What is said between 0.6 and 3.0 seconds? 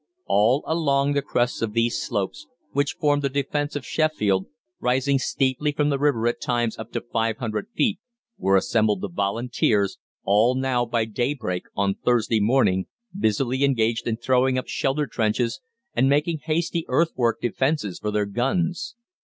along the crests of these slopes which